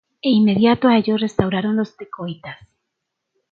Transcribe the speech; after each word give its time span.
E 0.27 0.29
inmediato 0.39 0.83
á 0.89 0.93
ellos 0.99 1.23
restauraron 1.25 1.77
los 1.79 1.93
Tecoitas; 1.97 2.59